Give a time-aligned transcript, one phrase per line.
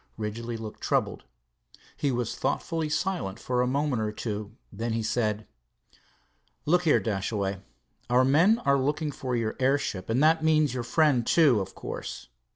[0.17, 1.25] Ridgely looked troubled.
[1.95, 4.53] He was thoughtfully, silent for a moment or two.
[4.73, 5.45] Then he said:
[6.65, 7.61] "Look here, Dashaway,
[8.09, 12.29] our men are looking for your airship, and that means your friend, too, of course.